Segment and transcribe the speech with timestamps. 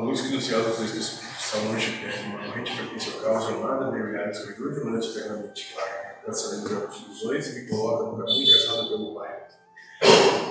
[0.00, 2.98] A luz que nos céus os dois do Espírito hoje perto uma noite para quem
[2.98, 6.16] seu causa amada, brilhar escuridão de noite eternamente clara.
[6.24, 9.36] Cancelando grandes ilusões e me coloca no caminho traçado pelo Pai.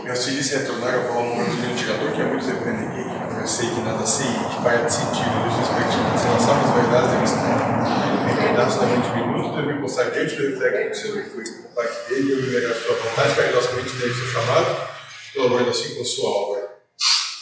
[0.04, 3.06] Meus filhos retornaram ao amor do ventilador que a muitos eu reneguei.
[3.42, 7.20] Eu sei que nada sei que para de sentir luz respectivas relação às verdades da
[7.20, 8.30] mistério.
[8.30, 11.74] Em pedaços da mente minuto, devo postar diante do reflexo do seu e fui o
[11.74, 14.90] Pai dele eu viverei a sua vontade, caridosamente dele seu chamado,
[15.34, 16.59] pelo amor assim com sua obra.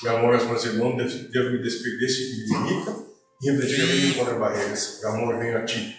[0.04, 0.96] Meu amor aos meus irmãos,
[1.32, 2.96] devo me despedir deste que me limita
[3.42, 5.00] e refletir a mim contra barreiras.
[5.02, 5.98] Meu amor, venho a ti.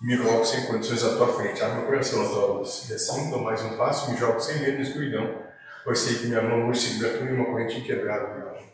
[0.00, 1.60] Me coloco sem condições à tua frente.
[1.60, 2.86] Abre meu coração à tua luz.
[2.88, 5.42] E assim, dou mais um passo e me jogo sem medo na escuridão,
[5.84, 8.28] pois sei que minha mão hoje segura tu em uma corrente inquebrável.
[8.28, 8.71] Por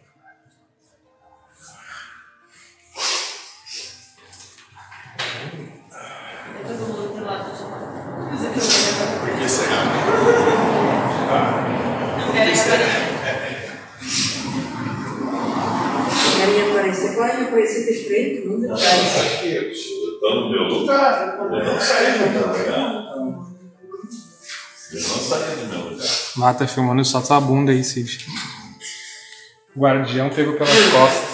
[26.38, 28.26] Mata filmando só tua bunda aí, Cid.
[29.74, 31.27] O guardião pegou pelas costas.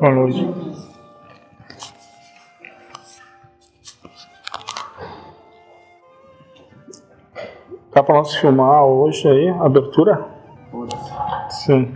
[0.00, 0.48] Boa noite.
[7.92, 10.24] Dá pra nós filmar hoje aí, abertura?
[11.50, 11.94] Sim.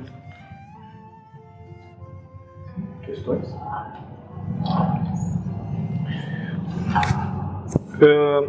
[3.03, 3.57] Questões?
[8.01, 8.41] É,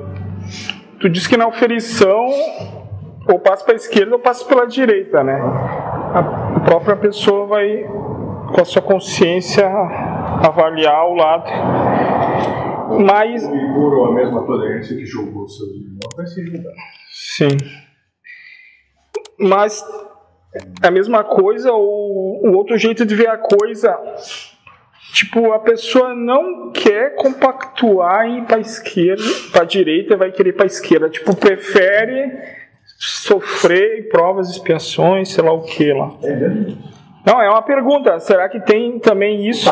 [0.99, 2.27] tu disse que na oferição
[3.27, 5.39] ou passa para a esquerda ou passa pela direita, né?
[5.39, 7.87] A própria pessoa vai,
[8.53, 11.49] com a sua consciência, avaliar o lado.
[13.03, 16.73] Mas, Por a mesma tolerância que julgou seus irmãos, vai se julgar.
[17.11, 17.57] sim.
[19.39, 19.83] Mas
[20.83, 23.97] é a mesma coisa ou o outro jeito de ver a coisa.
[25.13, 30.65] Tipo, a pessoa não quer compactuar e ir para esquerda, para direita, vai querer para
[30.65, 31.09] esquerda.
[31.09, 32.31] Tipo, prefere
[32.99, 36.09] sofrer provas, expiações, sei lá o que lá.
[37.25, 38.19] Não, é uma pergunta.
[38.19, 39.69] Será que tem também isso?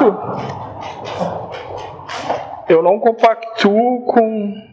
[2.70, 4.72] Eu não compactuo com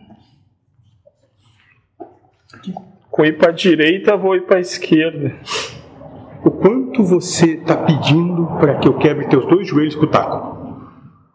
[3.10, 5.34] com ir para direita, vou ir para esquerda.
[6.44, 10.56] O quanto você está pedindo para que eu quebre teus dois joelhos com o taco?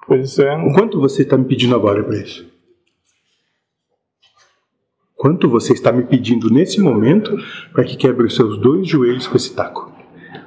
[0.07, 0.55] Pois é.
[0.55, 2.49] O quanto você está me pedindo agora para isso?
[5.17, 7.37] Quanto você está me pedindo nesse momento
[7.73, 9.92] para que quebre os seus dois joelhos com esse taco?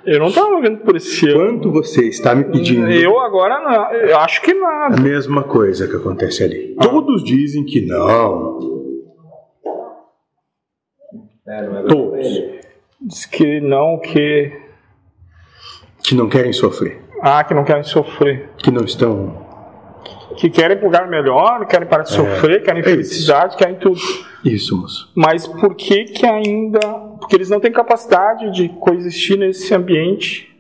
[0.06, 1.54] Eu não estava vendo por esse ano.
[1.60, 2.88] Quanto você está me pedindo?
[2.90, 3.92] Eu agora não.
[3.92, 5.02] Eu acho que A nada.
[5.02, 6.76] mesma coisa que acontece ali.
[6.80, 8.58] Todos dizem que não.
[11.88, 12.26] Todos.
[13.00, 14.52] Diz que não, que.
[16.02, 17.00] Que não querem sofrer.
[17.20, 18.50] Ah, que não querem sofrer.
[18.58, 19.44] Que não estão.
[20.36, 22.90] Que querem um lugar melhor, querem parar de sofrer, querem é isso.
[22.90, 23.98] felicidade, querem tudo.
[24.44, 25.10] Isso, moço.
[25.16, 26.78] Mas por que que ainda.
[27.18, 30.54] Porque eles não têm capacidade de coexistir nesse ambiente.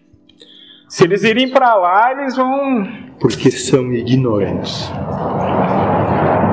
[0.88, 2.86] Se eles irem para lá, eles vão.
[3.20, 4.90] Porque são ignorantes.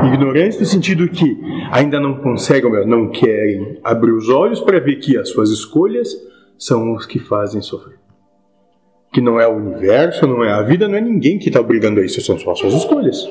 [0.06, 1.40] Ignorantes no sentido que
[1.72, 6.10] ainda não conseguem, não querem abrir os olhos para ver que as suas escolhas
[6.58, 8.00] são os que fazem sofrer.
[9.12, 12.00] Que não é o universo, não é a vida, não é ninguém que está obrigando
[12.00, 13.30] a isso, são só as suas escolhas.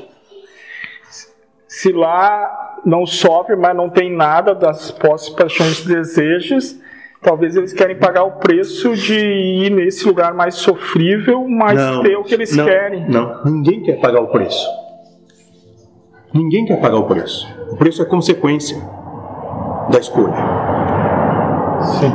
[1.67, 6.79] Se lá não sofre, mas não tem nada das posses, paixões e desejos,
[7.21, 12.25] talvez eles querem pagar o preço de ir nesse lugar mais sofrível, mas ter o
[12.25, 13.09] que eles não, querem.
[13.09, 14.67] Não, ninguém quer pagar o preço.
[16.35, 17.47] Ninguém quer pagar o preço.
[17.71, 18.77] O preço é consequência
[19.91, 20.35] da escolha.
[22.01, 22.13] Sim.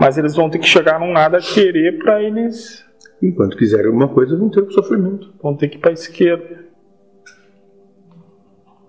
[0.00, 2.84] Mas eles vão ter que chegar num nada a querer para eles
[3.24, 5.32] Enquanto quiserem alguma coisa, vão ter o sofrimento.
[5.42, 6.63] vão ter que ir para a esquerda.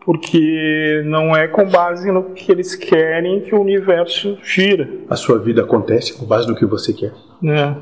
[0.05, 4.87] Porque não é com base no que eles querem que o universo gira.
[5.09, 7.11] A sua vida acontece com base no que você quer.
[7.41, 7.75] Né?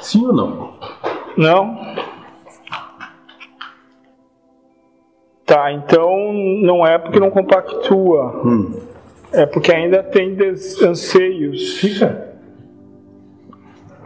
[0.00, 0.74] Sim ou não?
[1.36, 1.78] Não?
[5.46, 6.32] Tá, então
[6.62, 8.42] não é porque não compactua.
[8.44, 8.80] Hum.
[9.32, 11.78] É porque ainda tem des- anseios.
[11.78, 12.34] Fica.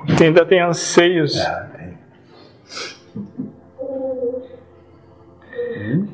[0.07, 1.41] Porque ainda tem anseios.
[1.41, 1.99] Ah, tem.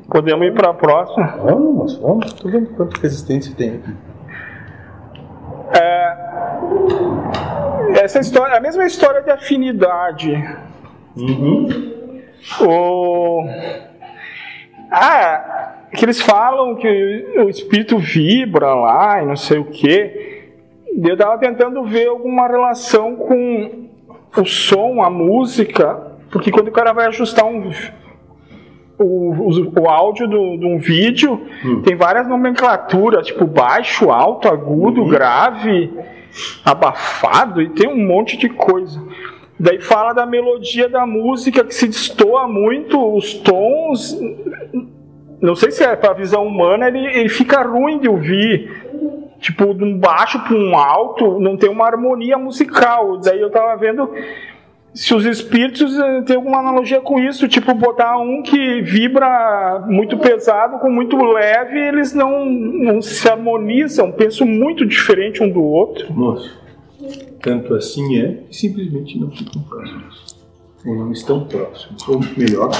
[0.09, 1.27] Podemos ir para a próxima.
[1.37, 2.33] Vamos, vamos.
[2.33, 3.93] Tô vendo quanta resistência tem aqui.
[8.01, 10.33] Essa história, a mesma história de afinidade.
[12.61, 13.43] O...
[14.91, 16.87] Ah, que eles falam que
[17.37, 20.51] o espírito vibra lá e não sei o quê.
[20.97, 23.89] Eu estava tentando ver alguma relação com
[24.37, 27.71] o som, a música, porque quando o cara vai ajustar um,
[28.99, 31.41] o, o, áudio do- de um vídeo,
[31.83, 35.91] tem várias nomenclaturas, tipo baixo, alto, agudo, grave,
[36.65, 39.01] abafado, e tem um monte de coisa.
[39.59, 44.17] Daí fala da melodia da música que se destoa muito, os tons.
[45.41, 48.87] Não sei se é para a visão humana, ele, ele fica ruim de ouvir.
[49.39, 53.17] Tipo, de um baixo para um alto, não tem uma harmonia musical.
[53.19, 54.09] Daí eu tava vendo
[54.99, 60.17] se os espíritos eh, têm alguma analogia com isso, tipo botar um que vibra muito
[60.17, 66.13] pesado com muito leve, eles não, não se harmonizam, pensam muito diferente um do outro.
[66.13, 66.53] Moço,
[67.41, 70.35] tanto assim é que simplesmente não ficam próximos.
[70.85, 72.05] Ou não estão próximos.
[72.05, 72.71] Ou melhor,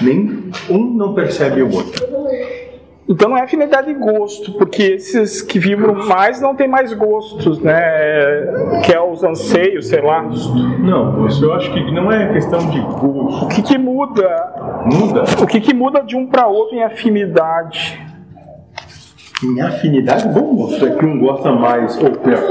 [0.00, 2.02] nem um não percebe o outro.
[3.08, 7.58] Então não é afinidade de gosto, porque esses que vibram mais não tem mais gostos,
[7.58, 7.80] né?
[8.84, 10.22] Que é os anseios, sei lá.
[10.22, 13.46] Não, isso eu acho que não é questão de gosto.
[13.46, 14.82] O que, que muda?
[14.84, 15.24] Muda.
[15.42, 17.98] O que, que muda de um para outro em afinidade?
[19.42, 22.42] Em afinidade, bom moço, é que um gosta mais, ou pior,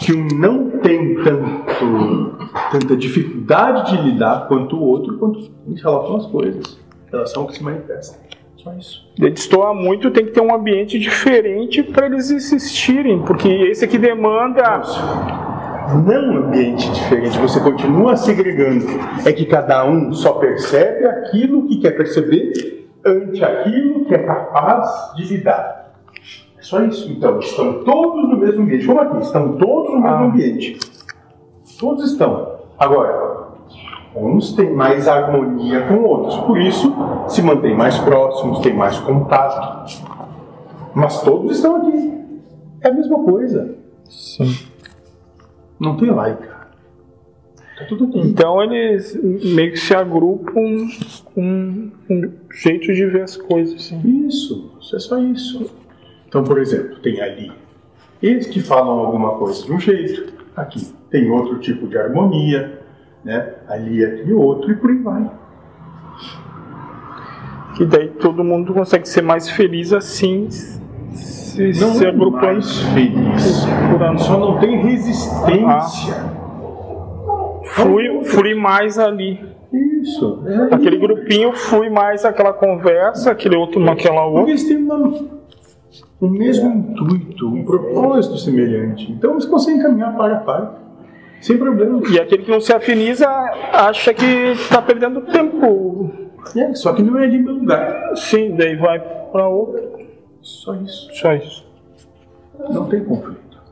[0.00, 2.38] que um não tem tanto,
[2.72, 7.48] tanta dificuldade de lidar quanto o outro, quanto em relação às coisas, em relação ao
[7.48, 8.27] que se manifesta.
[8.62, 9.08] Só isso.
[9.18, 13.98] Ele destoa muito, tem que ter um ambiente diferente para eles existirem, porque esse aqui
[13.98, 14.82] demanda.
[16.04, 18.84] Não ambiente diferente, você continua segregando.
[19.24, 25.14] É que cada um só percebe aquilo que quer perceber ante aquilo que é capaz
[25.16, 25.94] de lidar.
[26.58, 27.10] É só isso.
[27.10, 28.86] Então, estão todos no mesmo ambiente.
[28.86, 30.24] Como aqui, estão todos no mesmo Ah.
[30.24, 30.78] ambiente.
[31.78, 32.58] Todos estão.
[32.78, 33.27] Agora,
[34.14, 36.92] uns têm mais harmonia com outros, por isso
[37.28, 40.06] se mantêm mais próximos, têm mais contato.
[40.94, 42.18] Mas todos estão aqui.
[42.80, 43.76] É a mesma coisa.
[44.04, 44.56] Sim.
[45.78, 46.68] Não tem laica.
[47.78, 48.20] Tá tudo aqui.
[48.20, 50.88] Então eles meio que se agrupam
[51.34, 53.74] com um jeito de ver as coisas.
[53.76, 54.26] Assim.
[54.26, 55.70] Isso, isso é só isso.
[56.26, 57.52] Então, por exemplo, tem ali
[58.22, 62.80] eles que falam alguma coisa de um jeito, aqui tem outro tipo de harmonia,
[63.24, 63.54] né?
[63.68, 65.30] Ali, aqui outro, e por aí vai.
[67.76, 72.80] Que daí todo mundo consegue ser mais feliz assim, se, Não se é agrupando mais
[72.80, 74.18] feliz, por ano.
[74.18, 76.14] só não tem resistência.
[77.64, 79.38] Flui, flui mais ali.
[79.72, 80.42] Isso.
[80.46, 84.50] é Aquele grupinho flui mais aquela conversa, aquele outro naquela Porque outra.
[84.50, 85.38] eles têm uma-
[86.20, 89.12] o mesmo intuito, um propósito semelhante.
[89.12, 90.74] Então eles conseguem caminhar para a par,
[91.40, 92.00] sem problema.
[92.10, 93.28] E aquele que não se afiniza
[93.72, 96.10] acha que está perdendo tempo.
[96.56, 98.16] É, só que não é ali meu lugar.
[98.16, 99.98] Sim, daí vai para outro.
[100.40, 101.08] Só isso.
[101.12, 101.66] Só isso.
[102.70, 103.62] Não tem conflito.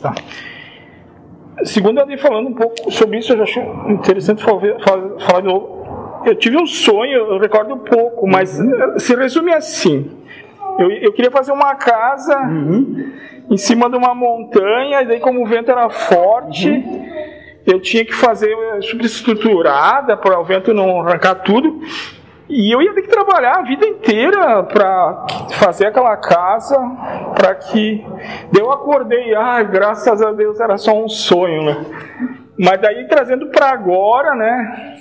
[0.00, 0.14] Tá.
[1.64, 6.22] Segundo andei falando um pouco sobre isso, eu já achei interessante falar, de novo.
[6.26, 10.10] Eu tive um sonho, eu recordo um pouco, mas eh, se resume assim.
[10.78, 12.36] Eu, eu queria fazer uma casa
[13.50, 16.82] em cima de uma montanha, e daí como o vento era forte,
[17.66, 21.80] eu tinha que fazer eh, superestruturada para o vento não arrancar tudo.
[22.48, 26.78] E eu ia ter que trabalhar a vida inteira para fazer aquela casa,
[27.34, 28.04] para que.
[28.56, 31.86] Eu acordei, ah, graças a Deus era só um sonho, né?
[32.58, 34.96] Mas daí trazendo para agora, né?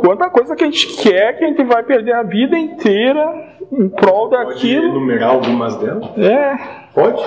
[0.00, 3.88] Quanta coisa que a gente quer que a gente vai perder a vida inteira em
[3.88, 4.86] prol Pode daquilo.
[4.88, 6.04] enumerar algumas delas?
[6.18, 6.56] É,
[6.94, 7.22] Pode?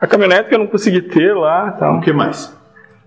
[0.00, 2.00] a caminhonete que eu não consegui ter lá, O tal.
[2.00, 2.54] que mais?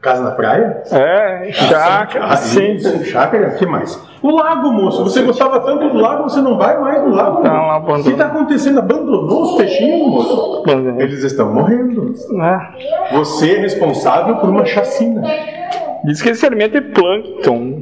[0.01, 0.81] Casa na praia?
[0.93, 2.79] É, chácara, Ah, sim.
[3.03, 3.49] Chácara?
[3.49, 4.01] O que mais?
[4.21, 5.03] O lago, moço.
[5.03, 7.41] Você gostava tanto do lago, você não vai mais no lago?
[7.41, 8.79] Tá lá O que está acontecendo?
[8.79, 10.63] Abandonou os peixinhos, moço?
[10.99, 12.13] Eles estão morrendo.
[12.31, 12.69] né?
[13.11, 15.21] Você é responsável por uma chacina.
[16.05, 17.81] Diz que esse alimento é plâncton.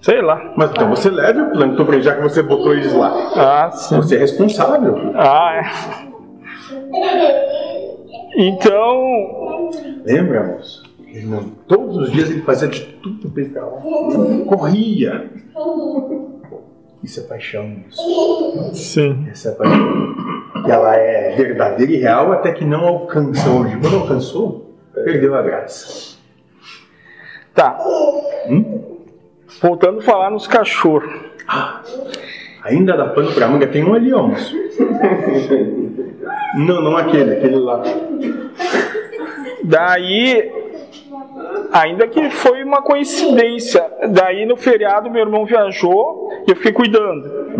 [0.00, 0.52] Sei lá.
[0.56, 3.10] Mas então você leva o plâncton pra ele, já que você botou eles lá.
[3.36, 3.96] Ah, sim.
[3.96, 5.12] Você é responsável.
[5.14, 6.10] Ah, é.
[8.36, 9.70] Então,
[10.04, 10.82] Lembra, moço?
[11.66, 13.80] Todos os dias ele fazia de tudo pra lá.
[14.46, 15.30] Corria.
[17.02, 18.74] Isso é paixão, moço.
[18.74, 19.26] sim.
[19.30, 20.14] Essa é paixão.
[20.66, 23.76] E ela é verdadeira e real até que não alcança hoje.
[23.80, 26.16] Quando alcançou, Perdeu a graça.
[27.54, 27.78] Tá.
[29.60, 31.12] Voltando a falar nos cachorros.
[32.64, 34.28] Ainda dá pano pra manga, tem um ali, ó.
[36.56, 37.82] Não, não aquele, aquele lá.
[39.64, 40.52] Daí,
[41.72, 47.50] ainda que foi uma coincidência, daí no feriado meu irmão viajou e eu fiquei cuidando.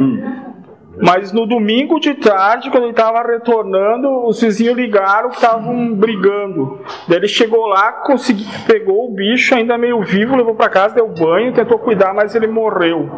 [1.02, 6.80] Mas no domingo de tarde, quando ele estava retornando, os vizinhos ligaram que estavam brigando.
[7.08, 11.08] Daí ele chegou lá, consegui, pegou o bicho, ainda meio vivo, levou para casa, deu
[11.08, 13.08] banho, tentou cuidar, mas ele morreu.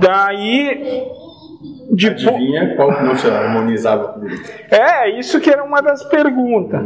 [0.00, 1.06] Daí,
[1.90, 4.40] depois, Adivinha qual que não se harmonizava com ele?
[4.70, 6.80] é, isso que era uma das perguntas.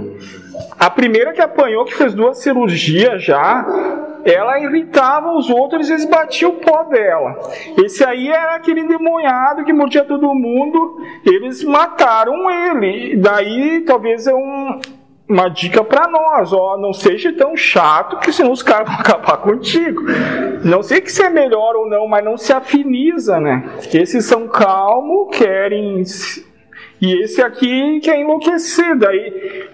[0.78, 3.66] A primeira que apanhou, que fez duas cirurgias já,
[4.24, 7.36] ela irritava os outros e eles batiam o pó dela.
[7.84, 13.16] Esse aí era aquele endemoniado que mordia todo mundo, eles mataram ele.
[13.16, 14.80] Daí talvez é um-
[15.28, 19.36] uma dica pra nós, ó, não seja tão chato que senão os caras vão acabar
[19.38, 20.02] contigo.
[20.64, 23.68] Não sei que se é melhor ou não, mas não se afiniza, né?
[23.92, 26.02] Esses são calmos, querem
[27.00, 28.96] e esse aqui quer enlouquecer.
[28.96, 29.68] Daí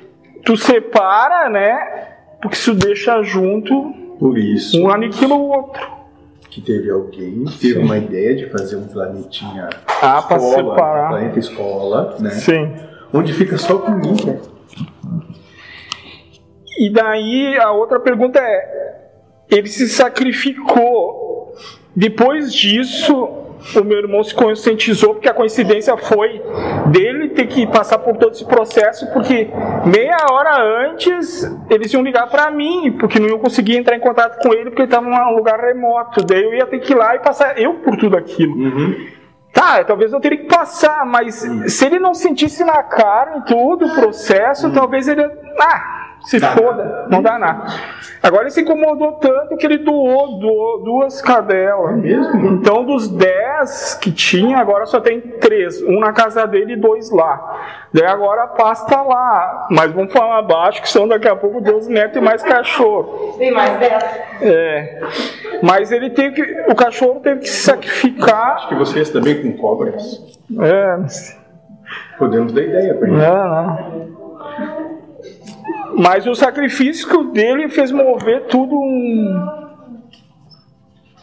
[0.45, 1.79] tu separa, né?
[2.41, 5.87] Porque se tu deixa junto, Por isso um aniquila o outro.
[6.51, 9.69] que teve alguém que teve uma ideia de fazer um planetinha
[10.03, 11.07] Ah, pra escola, separar.
[11.07, 12.31] um planeta escola, né?
[12.31, 12.73] Sim.
[13.15, 14.41] Onde fica só com ninja.
[16.83, 18.99] E daí a outra pergunta é:
[19.49, 21.55] ele se sacrificou.
[21.95, 23.15] Depois disso,
[23.77, 26.43] o meu irmão se conscientizou, porque a coincidência foi
[26.87, 29.49] dele ter que passar por todo esse processo, porque
[29.87, 34.43] meia hora antes eles iam ligar para mim, porque não iam conseguir entrar em contato
[34.43, 36.25] com ele, porque ele estava num lugar remoto.
[36.25, 38.57] Daí eu ia ter que ir lá e passar eu por tudo aquilo.
[39.53, 43.95] Tá, talvez eu teria que passar, mas se ele não sentisse na carne tudo o
[43.95, 45.23] processo, talvez ele.
[45.61, 47.67] Ah, se foda, não dá nada.
[48.23, 51.97] Agora ele se incomodou tanto que ele doou, doou duas cadelas.
[51.97, 52.47] mesmo?
[52.47, 55.83] Então dos dez que tinha, agora só tem três.
[55.83, 57.61] Um na casa dele e dois lá.
[57.93, 59.67] Daí agora a paz tá lá.
[59.71, 63.35] Mas vamos falar abaixo, que são daqui a pouco Deus mete mais cachorro.
[63.39, 64.21] Tem mais dessa?
[64.41, 65.01] É.
[65.63, 66.71] Mas ele teve que.
[66.71, 68.55] O cachorro teve que se sacrificar.
[68.55, 70.21] Acho que vocês também com cobras.
[70.61, 70.97] É,
[72.19, 73.17] Podemos dar ideia pra ele.
[73.17, 74.13] Não, não.
[75.97, 79.63] Mas o sacrifício dele fez mover tudo um.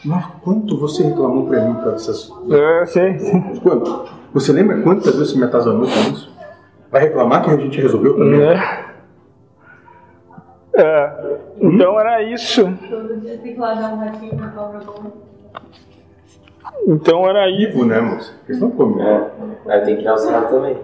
[0.05, 2.31] Mas quanto você reclamou pra mim com essas.
[2.49, 3.59] É, sim, sim.
[3.61, 4.09] Quanto?
[4.33, 6.31] Você lembra quantas vezes você me atazanou com isso?
[6.91, 8.41] Vai reclamar que a gente resolveu também?
[8.41, 8.89] É.
[10.75, 11.38] É.
[11.59, 12.63] Então era isso.
[12.89, 15.13] Todo dia tem que lá dar um ratinho pra cobra como.
[16.88, 17.71] Então era isso.
[17.73, 18.33] Vivo, né, moça?
[18.47, 19.05] Eles não comem.
[19.05, 19.31] É,
[19.67, 20.77] aí tem que ratos também.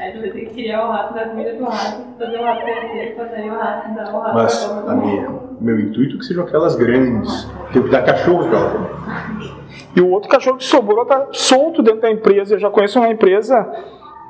[0.00, 2.62] Aí tu vai ter que criar o rato da comida do rato, fazer o rato
[2.62, 5.30] crescer, fazer o rato, dar o rato Mas pra a minha,
[5.60, 7.46] meu intuito é que sejam aquelas grandes.
[7.70, 9.60] Tem que dar cachorro pra ela também.
[9.94, 12.54] E o outro cachorro que sobrou tá solto dentro da empresa.
[12.54, 13.70] Eu já conheço uma empresa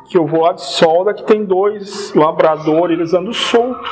[0.09, 3.89] que eu vou lá de solda que tem dois labradores, eles andam soltos.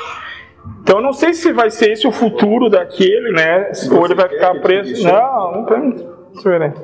[0.83, 3.71] Então eu não sei se vai ser esse o futuro daquele, né?
[3.93, 5.07] Ou ele vai ficar preso.
[5.07, 6.19] Não, não tem.
[6.45, 6.75] Ver.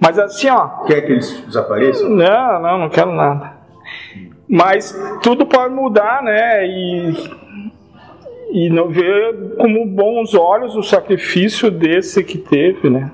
[0.00, 0.84] Mas assim, ó.
[0.84, 2.10] Quer que eles desapareçam?
[2.10, 3.53] Não, não, não quero nada.
[4.48, 6.66] Mas tudo pode mudar, né?
[6.66, 7.14] E,
[8.52, 13.10] e não ver como bons olhos o sacrifício desse que teve, né?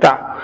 [0.00, 0.42] Tá.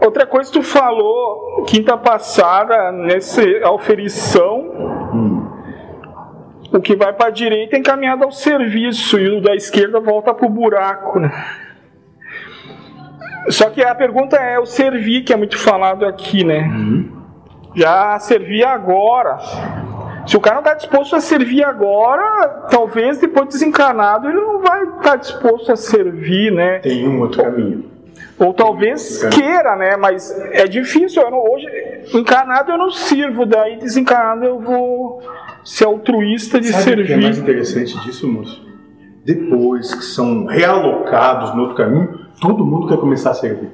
[0.00, 5.46] Outra coisa que tu falou quinta passada, nessa auferição,
[6.72, 10.32] o que vai para a direita é encaminhado ao serviço e o da esquerda volta
[10.34, 11.32] para o buraco, né?
[13.48, 16.68] Só que a pergunta é o servir, que é muito falado aqui, né?
[17.76, 19.38] Já servir agora.
[20.26, 24.82] Se o cara não está disposto a servir agora, talvez depois desencarnado ele não vai
[24.82, 26.78] estar disposto a servir, né?
[26.80, 27.84] Tem um outro caminho.
[28.38, 29.96] Ou talvez queira, né?
[29.96, 31.22] Mas é difícil.
[31.30, 31.66] Não- hoje,
[32.12, 35.22] encarnado eu não sirvo, daí desencarnado eu vou
[35.64, 37.52] ser altruísta de Sabe o que é mais servir.
[37.52, 38.66] interessante disso, moço?
[39.24, 43.70] Depois que são realocados no outro caminho, todo mundo quer começar a servir.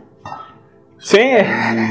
[1.02, 1.44] Sim, é.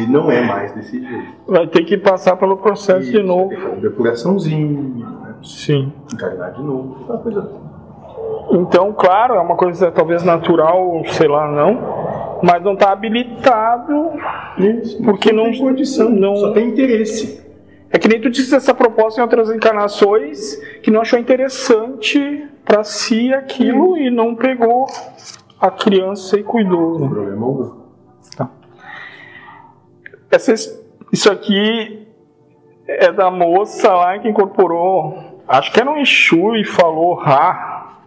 [0.04, 1.34] E não é mais desse jeito.
[1.46, 3.50] vai ter que passar pelo processo de novo.
[3.82, 5.36] Depuraçãozinho, né?
[5.44, 5.92] Sim.
[6.14, 7.50] encarnar de novo, aquela coisa.
[8.52, 14.12] Então, claro, é uma coisa talvez natural, sei lá, não, mas não está habilitado
[14.58, 17.42] Isso, porque não, tem condição, não só tem interesse.
[17.90, 22.84] É que nem tu disse essa proposta em outras encarnações que não achou interessante para
[22.86, 24.86] si aquilo e não pegou
[25.60, 26.98] a criança e cuidou.
[27.00, 27.10] né?
[27.10, 27.81] Problema algum.
[30.32, 30.54] Essa,
[31.12, 32.08] isso aqui
[32.88, 37.98] é da moça lá que incorporou acho que era um Exu e falou Ra.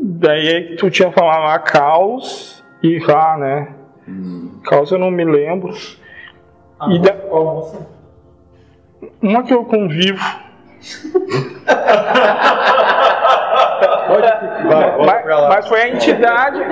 [0.00, 3.74] Daí é que tu tinha falado lá caos e Ra, né?
[4.64, 5.74] Caos eu não me lembro.
[6.88, 7.16] E da-
[9.20, 10.22] uma que eu convivo.
[15.04, 15.07] mas,
[15.48, 16.58] mas foi a entidade.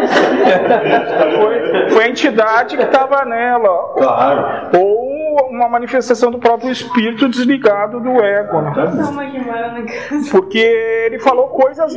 [1.39, 3.95] foi, foi a entidade que estava nela.
[3.97, 4.79] Claro.
[4.79, 5.07] Ou
[5.51, 8.61] uma manifestação do próprio espírito desligado do ego.
[8.63, 8.73] Né?
[10.31, 11.95] Porque ele falou coisas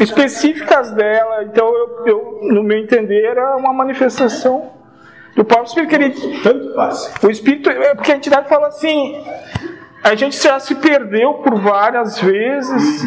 [0.00, 4.70] específicas dela, então eu, eu, no meu entender era uma manifestação
[5.36, 7.12] do próprio espírito que ele Tanto faz.
[7.22, 9.24] o espírito, é porque a entidade fala assim:
[10.02, 13.04] a gente já se perdeu por várias vezes.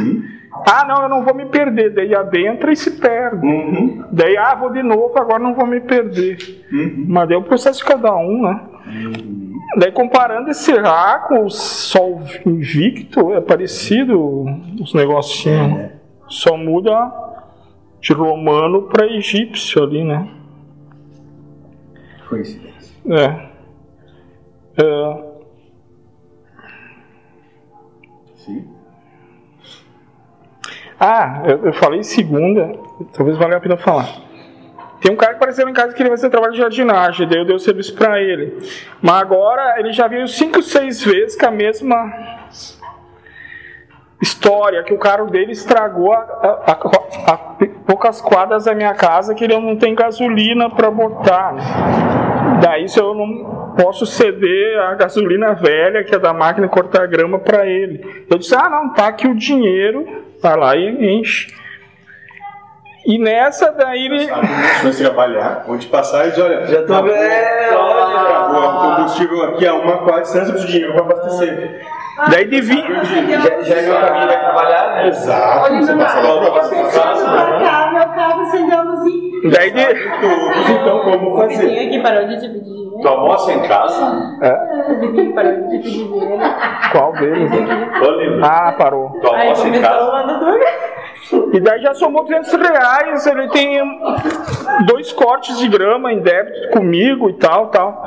[0.69, 1.93] Ah, não, eu não vou me perder.
[1.93, 3.45] Daí adentra e se perde.
[3.47, 4.03] Uhum.
[4.11, 6.37] Daí, ah, vou de novo, agora não vou me perder.
[7.07, 8.61] Mas daí é o processo de cada um, né?
[9.77, 14.45] Daí comparando esse Ra com o Sol Invicto, é parecido
[14.81, 15.69] os negocinhos.
[15.77, 15.91] né?
[16.27, 17.11] Só muda
[18.01, 20.27] de romano para egípcio ali, né?
[22.27, 22.97] Coincidência.
[23.09, 23.47] É.
[24.79, 25.23] É,
[28.35, 28.67] Sim.
[30.99, 32.73] Ah, eu, eu falei segunda,
[33.13, 34.07] talvez valha a pena falar.
[34.99, 37.37] Tem um cara que apareceu em casa que ele vai fazer trabalho de jardinagem, daí
[37.37, 38.57] eu dei o serviço pra ele.
[38.99, 42.11] Mas agora ele já veio cinco, seis vezes com a mesma
[44.19, 47.37] história, que o carro dele estragou a, a- a- a
[47.85, 51.53] poucas quadras da minha casa que ele não tem gasolina pra botar.
[51.53, 51.61] né?
[52.63, 57.37] Daí se eu não posso ceder a gasolina velha, que é da máquina cortar grama,
[57.37, 58.25] pra ele.
[58.27, 61.53] Eu disse, ah não, tá aqui o dinheiro, vai lá e enche.
[63.05, 64.27] E nessa daí ele.
[64.27, 67.13] Vai trabalhar, onde passar e diz, olha, Já tô vendo.
[67.13, 71.81] acabou o combustível aqui a uma quadra de distância, de dinheiro para abastecer.
[72.29, 72.83] Daí de vir.
[72.83, 75.07] Já, já é meu caminho vai trabalhar, né?
[75.07, 75.75] Exato.
[75.75, 77.27] Você passa lá para abastecer.
[77.27, 79.51] Marcar meu carro, acendeu a luzinha.
[79.51, 79.85] Daí de.
[79.85, 81.57] Todos, então, como O fazer?
[81.57, 82.97] vizinho aqui parou de pedir dinheiro.
[83.01, 84.37] Tu almoça em casa?
[84.89, 86.39] O vizinho parou de pedir dinheiro.
[86.91, 87.51] Qual deles?
[88.43, 89.09] Ah, parou.
[89.21, 90.11] tu almoça em casa?
[90.11, 90.59] casa.
[91.53, 93.27] E daí já somou 200 reais.
[93.27, 93.79] Ele tem
[94.87, 98.03] dois cortes de grama em débito comigo e tal, tal.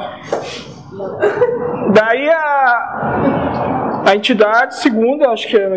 [1.92, 5.68] Daí a, a entidade, segunda, acho que é.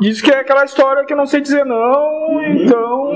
[0.00, 3.12] Diz que é aquela história que eu não sei dizer não, então.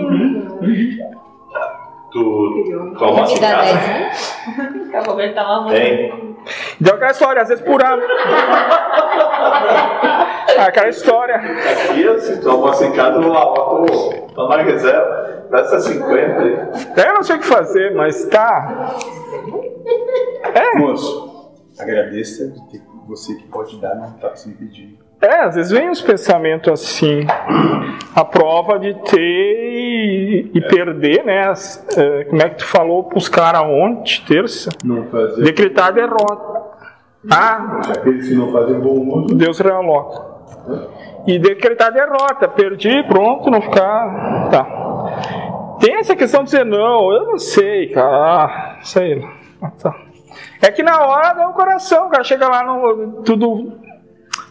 [2.10, 3.78] Tu, tu almoça em casa?
[4.94, 5.70] A Roberta tá lavando.
[5.74, 6.36] Tem.
[6.80, 8.02] Deu aquela história, às vezes por ano.
[10.58, 11.36] aquela história.
[11.36, 14.34] Aqui, se tu almoça em casa, eu vou lavar tu.
[14.34, 15.46] Toma reserva.
[15.50, 17.06] Dessa 50 aí.
[17.06, 18.96] Eu não sei o que fazer, mas tá.
[20.76, 24.98] Moço, agradeça de ter você que pode dar, não está se pedindo.
[25.20, 27.24] É, às vezes vem uns pensamentos assim.
[28.14, 31.52] A prova de ter e, perder, né?
[31.96, 34.70] É, como é que tu falou pros caras ontem, terça?
[34.84, 35.44] Não fazer.
[35.44, 36.62] Decretar derrota.
[37.30, 39.34] Ah, Aqueles que não fazem bom uso.
[39.36, 40.32] Deus realoca.
[41.24, 42.48] E decretar derrota.
[42.48, 44.48] Perdi, pronto, não ficar.
[44.50, 45.78] Tá.
[45.78, 48.44] Tem essa questão de dizer não, eu não sei, cara.
[48.44, 49.24] Ah, sei.
[49.80, 49.94] Tá.
[50.60, 53.22] É que na hora dá o coração, o cara chega lá no.
[53.22, 53.72] Tudo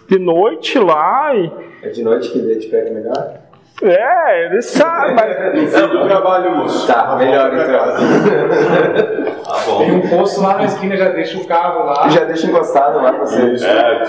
[0.10, 1.52] de noite lá e.
[1.84, 3.42] É de noite que ele te pega melhor?
[3.82, 5.32] É, ele sabe, mas.
[5.56, 6.86] No fim do trabalho, moço.
[6.86, 9.32] Tá, melhor então.
[9.42, 9.80] Tá bom.
[9.80, 12.08] Tem um posto lá na esquina, já deixa o carro lá.
[12.10, 13.42] Já deixa encostado lá pra você.
[13.66, 14.04] É,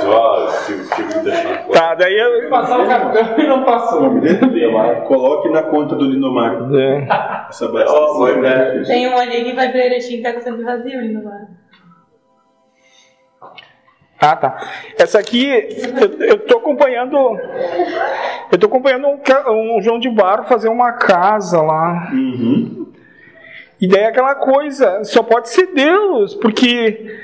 [0.67, 1.67] tive, tive que deixar.
[1.69, 2.49] Tá, daí eu.
[2.49, 4.11] Passar o cartão e não passou.
[5.09, 6.69] Coloque na conta do Linomar.
[6.75, 7.09] É.
[7.49, 8.83] Essa Ó, foi, né?
[8.87, 11.49] Tem um ali que vai pra Erechim que tá com sempre vazio bar.
[14.25, 14.57] Ah, tá.
[14.97, 15.49] Essa aqui,
[16.21, 17.17] eu, tô acompanhando.
[18.53, 22.09] Eu tô acompanhando um, um João de Barro fazer uma casa lá.
[22.13, 22.87] Uhum.
[23.81, 27.19] E daí é aquela coisa, só pode ser Deus, porque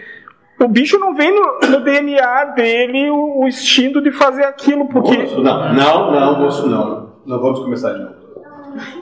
[0.58, 5.18] o bicho não vem no, no DNA dele o, o instinto de fazer aquilo, porque.
[5.18, 7.12] Moço, não, não, não, moço, não.
[7.24, 8.17] Não vamos começar de novo.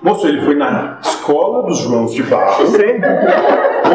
[0.03, 2.65] Moço, ele foi na escola dos Joãos de Barro,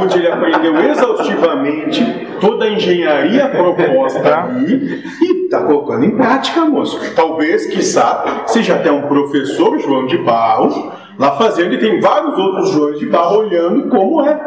[0.02, 7.00] onde ele aprendeu exaustivamente toda a engenharia proposta ali e está colocando em prática, moço.
[7.16, 12.70] Talvez, quiçá, seja até um professor João de Barro lá fazendo e tem vários outros
[12.72, 14.40] Joões de Barro olhando como é.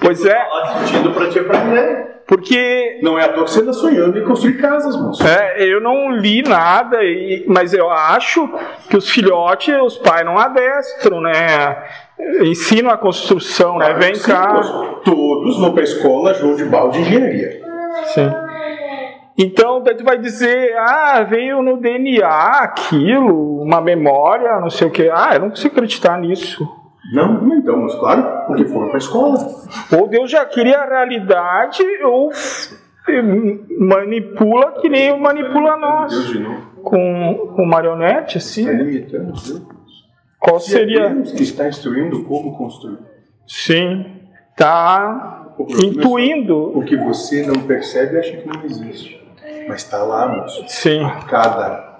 [0.00, 2.11] Pois é, Tá sentindo pra te aprender.
[2.32, 5.22] Porque Não é à toa que você anda sonhando em construir casas, moço.
[5.22, 8.48] É, eu não li nada, e- mas eu acho
[8.88, 11.76] que os filhotes, os pais não adestram, né?
[12.40, 13.92] Ensinam a construção, né?
[13.92, 14.60] Vem Sim, cá.
[15.04, 17.60] Todos vão para a escola João de Barro de Engenharia.
[18.14, 18.32] Sim.
[19.36, 22.26] Então, tu vai dizer, ah, veio no DNA
[22.62, 25.10] aquilo, uma memória, não sei o que.
[25.10, 26.66] Ah, eu não consigo acreditar nisso.
[27.12, 29.38] Não, não então, mas claro, porque foram pra escola.
[29.98, 32.30] Ou Deus já cria a realidade, ou
[33.78, 35.76] manipula que nem manipula
[36.08, 36.72] Deus nós.
[36.82, 38.62] Com, com marionete, assim.
[38.62, 39.62] Está limitando Deus.
[40.40, 41.10] Qual é seria.
[41.10, 42.98] Deus que está instruindo como construir.
[43.46, 44.06] Sim,
[44.56, 46.78] tá O problema é intuindo.
[46.78, 49.20] O que você não percebe acha que não existe.
[49.68, 50.64] Mas está lá, moço.
[50.66, 51.92] Sim, Cada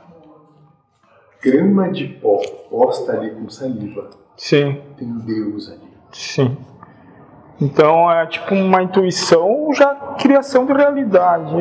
[1.43, 5.81] grama de pó posta ali com saliva sim, tem Deus ali.
[6.13, 6.57] sim.
[7.61, 11.55] Então é tipo uma intuição, já criação de realidade.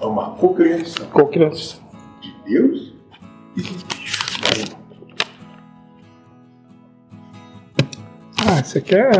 [0.00, 1.80] É uma cocriação Qual criação?
[2.20, 2.94] de Deus
[3.56, 4.22] e de bicho.
[8.44, 9.10] Ah, isso aqui é.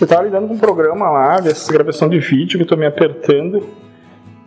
[0.00, 2.86] Eu tava lidando com um programa lá, dessa gravação de vídeo que eu tô me
[2.86, 3.68] apertando.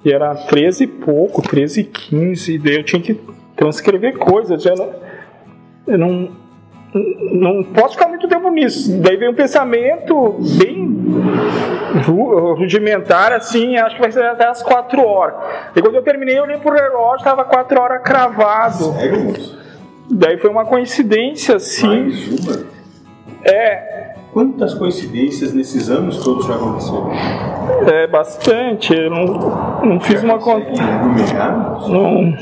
[0.05, 2.53] E era 13 e pouco, 13 e 15.
[2.53, 3.19] E daí eu tinha que
[3.55, 4.65] transcrever coisas.
[4.65, 4.93] Eu não,
[5.87, 6.29] eu não,
[7.31, 8.99] não posso ficar muito tempo nisso.
[9.01, 10.87] Daí veio um pensamento bem
[12.05, 15.35] ru- rudimentar, assim, acho que vai ser até as 4 horas.
[15.75, 18.93] E quando eu terminei, eu olhei pro relógio, tava 4 horas cravado.
[18.93, 19.33] Sério?
[20.09, 21.87] Daí foi uma coincidência, assim.
[21.87, 22.65] Mais uma?
[23.43, 23.97] É,
[24.33, 27.09] Quantas coincidências nesses anos todos já aconteceram?
[27.87, 28.93] É bastante.
[28.93, 29.25] Eu não,
[29.83, 30.69] não fiz uma conta.
[31.87, 32.33] Não.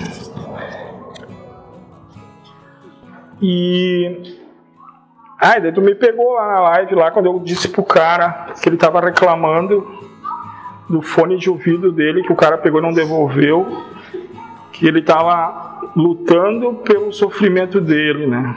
[3.42, 4.40] E.
[5.40, 8.70] Ai, daí tu me pegou lá na live, lá quando eu disse pro cara que
[8.70, 9.86] ele tava reclamando
[10.90, 13.86] do fone de ouvido dele, que o cara pegou e não devolveu,
[14.72, 18.56] que ele tava lutando pelo sofrimento dele, né?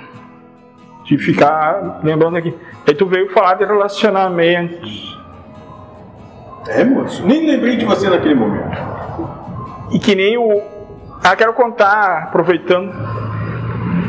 [1.05, 2.55] De ficar lembrando aqui.
[2.87, 5.19] Aí tu veio falar de relacionamentos.
[6.69, 7.27] É, moço?
[7.27, 8.77] Nem lembrei de você naquele momento.
[9.91, 10.62] E que nem o.
[11.25, 12.93] Ah, quero contar, aproveitando.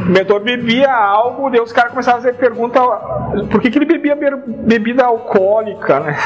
[0.10, 2.82] O mentor bebia algo, daí os caras começaram a fazer pergunta
[3.52, 6.18] por que, que ele bebia bebida alcoólica, né?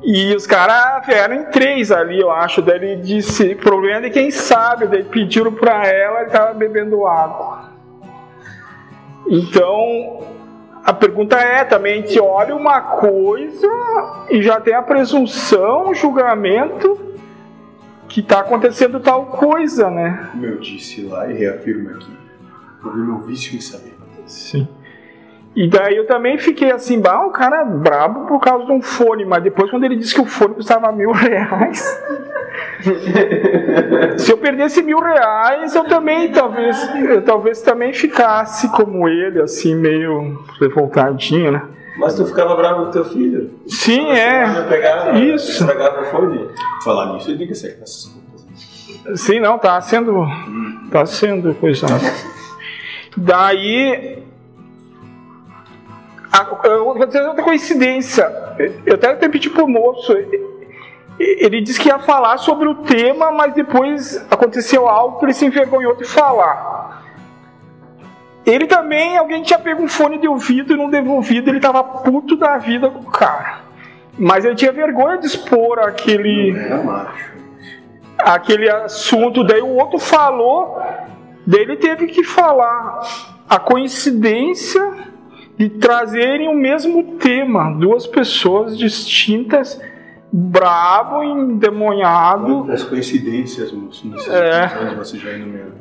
[0.00, 2.62] E os caras vieram em três ali, eu acho.
[2.62, 7.70] Daí ele disse, problema de quem sabe, daí pediram pra ela, ele tava bebendo água.
[9.26, 10.20] Então,
[10.84, 13.68] a pergunta é também, a gente olha uma coisa
[14.30, 17.00] e já tem a presunção, o julgamento
[18.06, 20.28] que está acontecendo tal coisa, né?
[20.30, 22.23] Como eu disse lá e reafirmo aqui,
[22.84, 23.94] problema é o vício em saber.
[24.26, 24.68] Sim.
[25.56, 28.82] E daí eu também fiquei assim, bah, o cara é brabo por causa de um
[28.82, 31.80] fone, mas depois quando ele disse que o fone custava mil reais.
[34.18, 39.76] Se eu perdesse mil reais, eu também talvez, eu talvez também ficasse como ele, assim,
[39.76, 41.62] meio revoltadinho, né?
[41.96, 43.50] Mas tu ficava bravo com teu filho?
[43.68, 44.62] Sim, é.
[44.68, 45.62] pegar, Isso.
[45.62, 46.48] estragava o fone?
[46.82, 49.20] Falar nisso, que certo nessas contas.
[49.20, 50.26] Sim, não, tá sendo.
[50.90, 51.86] Tá sendo coisa.
[53.16, 54.22] Daí.
[56.32, 58.24] a- Eu vou dizer outra coincidência.
[58.84, 60.12] Eu até pedi pro moço.
[61.18, 65.46] Ele disse que ia falar sobre o tema, mas depois aconteceu algo que ele se
[65.46, 67.04] envergonhou de falar.
[68.44, 72.36] Ele também, alguém tinha pego um fone de ouvido e não devolvido, ele tava puto
[72.36, 73.60] da vida com o cara.
[74.18, 77.32] Mas ele tinha vergonha de expor aquele Era macho.
[78.18, 80.78] aquele assunto, daí o outro falou,
[81.46, 83.00] daí ele teve que falar
[83.48, 84.82] a coincidência
[85.56, 89.80] de trazerem o mesmo tema, duas pessoas distintas,
[90.32, 94.94] bravo, endemoniado, Quantas coincidências, moço, É.
[94.96, 95.72] você já enumerou.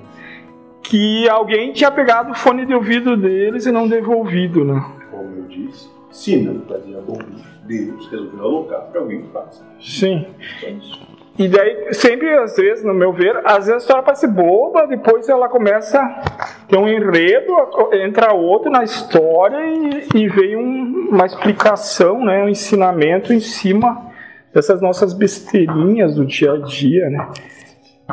[0.84, 4.86] que alguém tinha pegado o fone de ouvido deles e não devolvido, né?
[5.10, 7.18] Como eu disse, se não fazia bom
[7.66, 9.66] Deus resolveu alocar para alguém que faça.
[9.80, 10.26] Sim.
[10.60, 11.00] Só isso.
[11.38, 15.28] E daí, sempre, às vezes, no meu ver, às vezes a história parece boba, depois
[15.28, 17.52] ela começa a ter um enredo,
[17.94, 24.12] entra outro na história e, e vem um- uma explicação, né, um ensinamento em cima
[24.54, 27.28] dessas nossas besteirinhas do dia a dia, né.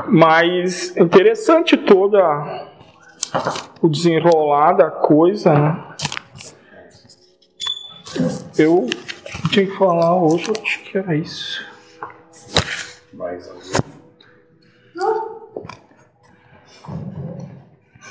[0.09, 2.69] Mas interessante toda
[3.83, 5.85] o desenrolar da coisa, né.
[8.59, 8.87] Eu
[9.51, 11.69] tinha que falar hoje, acho que era isso.
[13.21, 13.71] Mais alguém?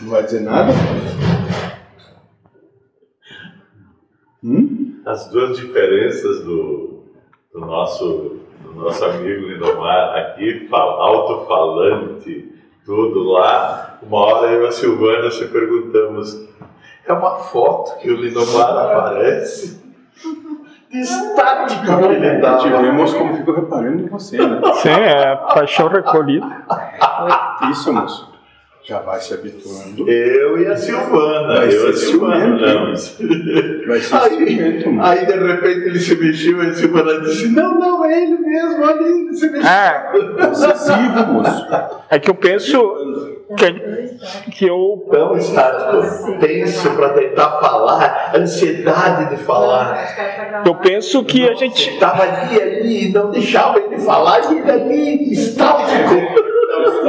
[0.02, 0.72] Não vai dizer nada?
[4.44, 5.02] Hum?
[5.04, 7.06] As duas diferenças do,
[7.52, 12.54] do nosso, do nosso amigo Lindomar aqui, fal- alto-falante,
[12.86, 16.48] tudo lá, uma hora eu e a Silvana se perguntamos,
[17.08, 19.79] é uma foto que o Lindomar aparece?
[20.92, 22.42] Estático que ele.
[22.62, 24.60] Tivemos como ficou reparando em você, né?
[24.82, 26.48] Sim, é paixão recolhida.
[27.72, 28.30] Isso, moço.
[28.82, 30.10] Já vai se habituando.
[30.10, 31.48] Eu e a Silvana.
[31.60, 32.96] Vai eu e a ser Silvana.
[32.98, 33.88] ciumento.
[33.88, 35.10] Vai ser Aí, ciumento, moço.
[35.12, 38.84] aí de repente ele se mexeu e a Silvana disse: Não, não, é ele mesmo,
[38.84, 39.70] olha ele, se mexeu.
[39.70, 40.12] É,
[40.48, 41.68] Possessivo, moço.
[42.10, 45.06] é que eu penso que, que eu.
[45.10, 50.64] Tão estático, tenso para tentar falar, ansiedade de falar.
[50.66, 51.94] Eu penso que a gente.
[51.94, 56.50] Estava ali, ali, e não deixava ele falar, e ele ali, estático.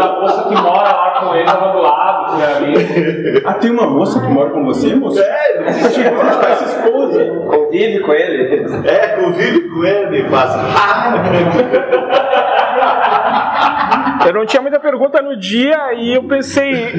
[0.00, 3.42] A moça que mora lá com ele tava do lado, ali.
[3.44, 5.20] Ah, tem uma moça que mora com você, moço?
[5.20, 7.24] É, ele disse, Essa esposa.
[7.46, 8.64] Convive com ele.
[8.88, 10.55] é, convive com ele, faz.
[14.26, 16.92] Eu não tinha muita pergunta no dia e eu pensei,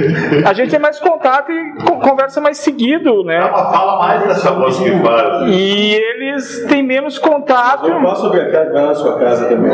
[0.45, 3.35] a gente tem mais contato e co- conversa mais seguido, né?
[3.37, 5.43] Ela fala mais dessa moça que faz.
[5.47, 7.87] E eles têm menos contato.
[7.87, 7.99] Eu
[8.41, 9.71] a casa, vai na sua casa também.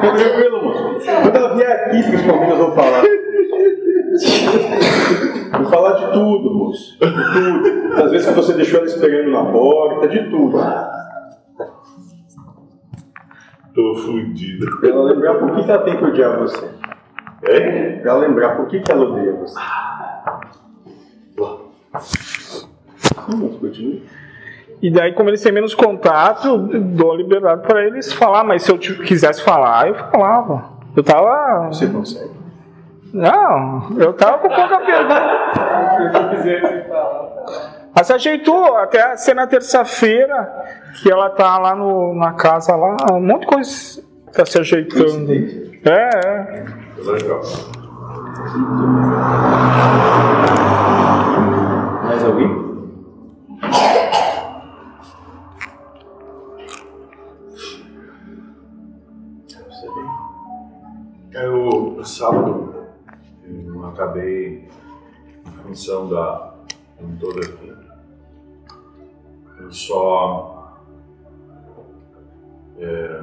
[0.00, 1.00] Fica tranquilo, moço.
[1.22, 3.02] Quando ela vier aqui, principalmente, nós vamos falar.
[5.58, 6.96] Vou falar de tudo, moço.
[6.98, 7.96] De tudo.
[7.96, 10.58] Das vezes que você deixou ela esperando na porta, de tudo.
[13.74, 14.78] Tô fudido.
[14.78, 16.66] Pra ela lembrar por que, que ela tem que odiar você.
[16.66, 18.00] Hein?
[18.00, 19.58] Pra ela lembrar por que, que ela odeia você.
[23.28, 24.02] Vamos, continue.
[24.82, 28.44] E daí, como eles têm menos contato, dou liberdade para eles falar.
[28.44, 30.70] Mas se eu quisesse falar, eu falava.
[30.96, 31.68] Eu tava.
[31.68, 32.30] Você consegue.
[33.12, 36.12] Não, eu tava com pouca pergunta.
[36.12, 37.30] Se eu quisesse falar.
[37.94, 42.96] Mas se ajeitou, até ser na terça-feira, que ela tá lá no, na casa lá,
[43.12, 45.32] um monte de coisa tá se ajeitando.
[45.32, 46.64] É, é.
[46.98, 47.40] Legal.
[52.04, 52.70] Mais alguém?
[61.32, 62.74] Eu, sábado,
[63.46, 64.68] eu acabei,
[65.46, 66.54] em função da
[67.00, 67.72] em toda aqui,
[69.60, 70.59] eu só,
[72.80, 73.22] é,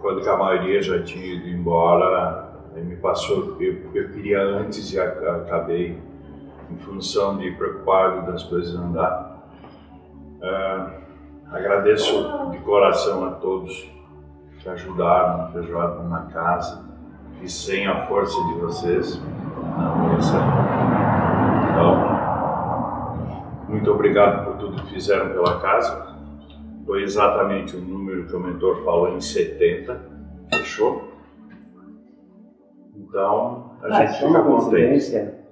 [0.00, 5.00] quando que a maioria já tinha ido embora, me passou, eu, eu queria antes e
[5.00, 5.98] acabei,
[6.70, 9.48] em função de preocupado das coisas andar.
[10.42, 10.86] É,
[11.50, 13.90] agradeço de coração a todos
[14.58, 16.84] que ajudaram na feijoada na casa
[17.42, 19.22] e sem a força de vocês
[19.76, 20.42] não ia sair.
[21.70, 22.14] Então,
[23.68, 26.13] muito obrigado por tudo que fizeram pela casa.
[26.86, 30.00] Foi exatamente o número que o mentor falou em 70,
[30.52, 31.14] fechou?
[32.96, 35.44] Então, a gente fica contente.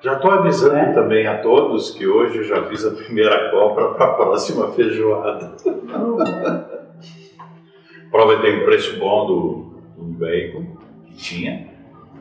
[0.00, 4.04] Já estou avisando também a todos que hoje eu já fiz a primeira compra para
[4.06, 5.52] a próxima feijoada.
[8.08, 11.68] Aproveitei o preço bom do, do bacon que tinha,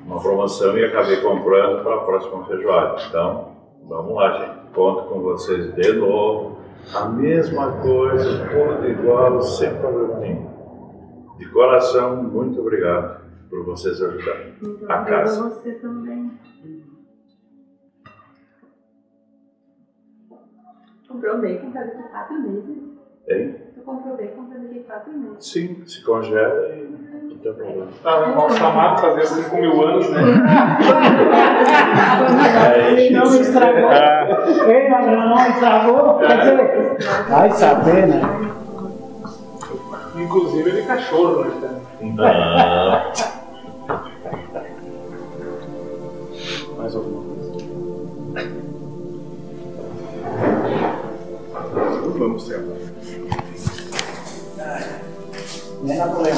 [0.06, 3.02] uma promoção e acabei comprando para a próxima feijoada.
[3.10, 4.62] Então, vamos lá, gente.
[4.74, 6.50] Conto com vocês de novo.
[6.94, 10.52] A mesma coisa, tudo igual, sem problema nenhum.
[11.38, 14.54] De coração, muito obrigado por vocês ajudarem.
[14.62, 15.46] Muito A casa.
[15.46, 16.32] a você também.
[21.08, 22.78] Comprou bacon para daqui quatro meses.
[23.28, 23.56] Hein?
[23.76, 25.46] Eu comprou bacon para daqui quatro meses.
[25.46, 27.00] Sim, se congela e
[27.41, 27.88] problema.
[28.04, 30.21] Ah, o nosso amado fazia 5 mil anos, né?
[32.88, 33.91] Ele não estragou.
[34.67, 36.19] Ei, mas não estragou.
[36.19, 36.97] Quer dizer,
[37.30, 38.21] vai saber, né?
[40.15, 41.82] Inclusive ele é cachorro, né?
[42.19, 43.12] Ah,
[46.77, 47.51] Mais alguma coisa?
[52.17, 52.63] Vamos nada.
[55.84, 56.36] Não, não, eu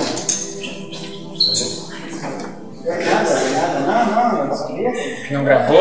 [4.56, 4.92] sabia.
[5.32, 5.78] Não gravou?